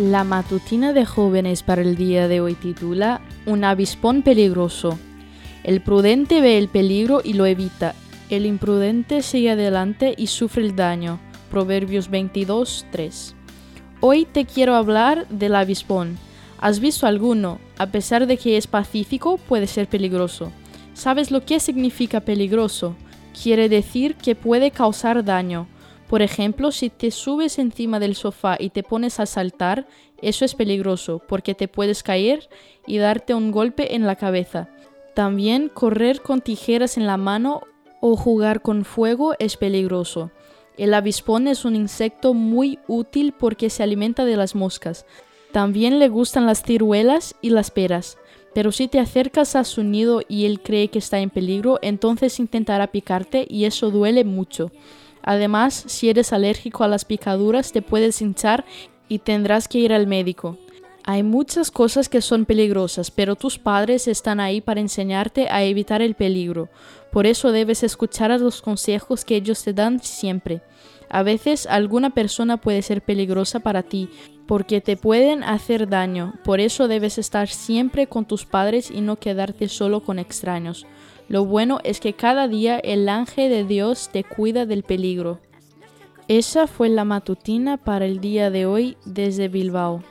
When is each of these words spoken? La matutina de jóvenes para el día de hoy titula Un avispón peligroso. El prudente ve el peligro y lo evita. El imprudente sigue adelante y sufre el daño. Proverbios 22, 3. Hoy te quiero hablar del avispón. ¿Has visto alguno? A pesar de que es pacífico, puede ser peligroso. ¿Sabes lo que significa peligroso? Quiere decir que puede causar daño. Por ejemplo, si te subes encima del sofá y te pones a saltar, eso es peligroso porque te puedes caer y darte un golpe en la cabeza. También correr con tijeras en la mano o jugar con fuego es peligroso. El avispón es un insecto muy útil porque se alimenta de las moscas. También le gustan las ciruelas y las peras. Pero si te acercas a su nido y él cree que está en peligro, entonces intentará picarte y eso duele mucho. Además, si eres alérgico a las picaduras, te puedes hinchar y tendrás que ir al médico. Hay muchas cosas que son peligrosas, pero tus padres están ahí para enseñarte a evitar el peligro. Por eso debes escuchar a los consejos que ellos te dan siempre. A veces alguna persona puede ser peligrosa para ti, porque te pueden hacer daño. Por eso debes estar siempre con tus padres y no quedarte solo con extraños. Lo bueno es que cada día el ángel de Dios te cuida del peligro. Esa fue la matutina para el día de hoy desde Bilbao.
La 0.00 0.24
matutina 0.24 0.94
de 0.94 1.04
jóvenes 1.04 1.62
para 1.62 1.82
el 1.82 1.94
día 1.94 2.26
de 2.26 2.40
hoy 2.40 2.54
titula 2.54 3.20
Un 3.44 3.64
avispón 3.64 4.22
peligroso. 4.22 4.98
El 5.62 5.82
prudente 5.82 6.40
ve 6.40 6.56
el 6.56 6.68
peligro 6.68 7.20
y 7.22 7.34
lo 7.34 7.44
evita. 7.44 7.94
El 8.30 8.46
imprudente 8.46 9.20
sigue 9.20 9.50
adelante 9.50 10.14
y 10.16 10.28
sufre 10.28 10.62
el 10.62 10.74
daño. 10.74 11.20
Proverbios 11.50 12.08
22, 12.08 12.86
3. 12.90 13.34
Hoy 14.00 14.24
te 14.24 14.46
quiero 14.46 14.74
hablar 14.74 15.28
del 15.28 15.54
avispón. 15.54 16.16
¿Has 16.58 16.80
visto 16.80 17.06
alguno? 17.06 17.58
A 17.76 17.88
pesar 17.88 18.26
de 18.26 18.38
que 18.38 18.56
es 18.56 18.66
pacífico, 18.66 19.36
puede 19.36 19.66
ser 19.66 19.86
peligroso. 19.86 20.50
¿Sabes 20.94 21.30
lo 21.30 21.44
que 21.44 21.60
significa 21.60 22.20
peligroso? 22.20 22.96
Quiere 23.42 23.68
decir 23.68 24.14
que 24.14 24.34
puede 24.34 24.70
causar 24.70 25.22
daño. 25.26 25.66
Por 26.10 26.22
ejemplo, 26.22 26.72
si 26.72 26.90
te 26.90 27.12
subes 27.12 27.60
encima 27.60 28.00
del 28.00 28.16
sofá 28.16 28.56
y 28.58 28.70
te 28.70 28.82
pones 28.82 29.20
a 29.20 29.26
saltar, 29.26 29.86
eso 30.20 30.44
es 30.44 30.56
peligroso 30.56 31.22
porque 31.28 31.54
te 31.54 31.68
puedes 31.68 32.02
caer 32.02 32.48
y 32.84 32.98
darte 32.98 33.32
un 33.32 33.52
golpe 33.52 33.94
en 33.94 34.08
la 34.08 34.16
cabeza. 34.16 34.70
También 35.14 35.68
correr 35.68 36.20
con 36.20 36.40
tijeras 36.40 36.96
en 36.96 37.06
la 37.06 37.16
mano 37.16 37.60
o 38.00 38.16
jugar 38.16 38.60
con 38.60 38.84
fuego 38.84 39.36
es 39.38 39.56
peligroso. 39.56 40.32
El 40.76 40.94
avispón 40.94 41.46
es 41.46 41.64
un 41.64 41.76
insecto 41.76 42.34
muy 42.34 42.80
útil 42.88 43.32
porque 43.32 43.70
se 43.70 43.84
alimenta 43.84 44.24
de 44.24 44.36
las 44.36 44.56
moscas. 44.56 45.06
También 45.52 46.00
le 46.00 46.08
gustan 46.08 46.44
las 46.44 46.64
ciruelas 46.64 47.36
y 47.40 47.50
las 47.50 47.70
peras. 47.70 48.18
Pero 48.52 48.72
si 48.72 48.88
te 48.88 48.98
acercas 48.98 49.54
a 49.54 49.62
su 49.62 49.84
nido 49.84 50.22
y 50.26 50.46
él 50.46 50.60
cree 50.60 50.88
que 50.88 50.98
está 50.98 51.20
en 51.20 51.30
peligro, 51.30 51.78
entonces 51.82 52.40
intentará 52.40 52.88
picarte 52.88 53.46
y 53.48 53.64
eso 53.64 53.92
duele 53.92 54.24
mucho. 54.24 54.72
Además, 55.22 55.84
si 55.86 56.08
eres 56.08 56.32
alérgico 56.32 56.84
a 56.84 56.88
las 56.88 57.04
picaduras, 57.04 57.72
te 57.72 57.82
puedes 57.82 58.20
hinchar 58.22 58.64
y 59.08 59.18
tendrás 59.18 59.68
que 59.68 59.78
ir 59.78 59.92
al 59.92 60.06
médico. 60.06 60.58
Hay 61.04 61.22
muchas 61.22 61.70
cosas 61.70 62.08
que 62.08 62.20
son 62.20 62.44
peligrosas, 62.44 63.10
pero 63.10 63.34
tus 63.34 63.58
padres 63.58 64.06
están 64.06 64.38
ahí 64.38 64.60
para 64.60 64.80
enseñarte 64.80 65.48
a 65.48 65.62
evitar 65.64 66.02
el 66.02 66.14
peligro. 66.14 66.68
Por 67.10 67.26
eso 67.26 67.52
debes 67.52 67.82
escuchar 67.82 68.30
a 68.30 68.38
los 68.38 68.62
consejos 68.62 69.24
que 69.24 69.36
ellos 69.36 69.64
te 69.64 69.72
dan 69.72 70.00
siempre. 70.00 70.62
A 71.08 71.24
veces 71.24 71.66
alguna 71.66 72.10
persona 72.10 72.58
puede 72.58 72.82
ser 72.82 73.02
peligrosa 73.02 73.60
para 73.60 73.82
ti, 73.82 74.08
porque 74.46 74.80
te 74.80 74.96
pueden 74.96 75.42
hacer 75.42 75.88
daño. 75.88 76.34
Por 76.44 76.60
eso 76.60 76.86
debes 76.86 77.18
estar 77.18 77.48
siempre 77.48 78.06
con 78.06 78.26
tus 78.26 78.44
padres 78.44 78.90
y 78.90 79.00
no 79.00 79.16
quedarte 79.16 79.68
solo 79.68 80.02
con 80.02 80.18
extraños. 80.18 80.86
Lo 81.30 81.44
bueno 81.44 81.78
es 81.84 82.00
que 82.00 82.14
cada 82.14 82.48
día 82.48 82.80
el 82.80 83.08
ángel 83.08 83.50
de 83.50 83.62
Dios 83.62 84.08
te 84.12 84.24
cuida 84.24 84.66
del 84.66 84.82
peligro. 84.82 85.38
Esa 86.26 86.66
fue 86.66 86.88
la 86.88 87.04
matutina 87.04 87.76
para 87.76 88.04
el 88.04 88.20
día 88.20 88.50
de 88.50 88.66
hoy 88.66 88.96
desde 89.04 89.46
Bilbao. 89.46 90.02